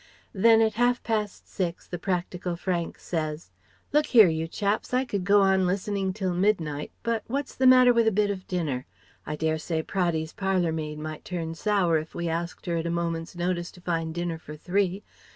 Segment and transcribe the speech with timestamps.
[0.33, 3.51] Then at half past six, the practical Frank says:
[3.93, 7.93] "Look here, you chaps, I could go on listening till midnight, but what's the matter
[7.93, 8.87] with a bit of dinner?
[9.27, 12.89] I dare say Praddy's parlour maid might turn sour if we asked her at a
[12.89, 15.03] moment's notice to find dinner for three.